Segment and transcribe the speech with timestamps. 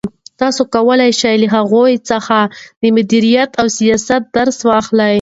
[0.41, 2.37] تاسو کولای شئ چې له هغوی څخه
[2.81, 5.09] د مدیریت او سیاست درس واخلئ.